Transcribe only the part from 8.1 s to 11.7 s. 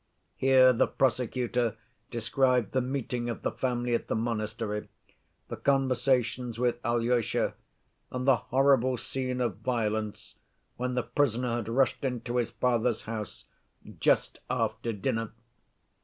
and the horrible scene of violence when the prisoner had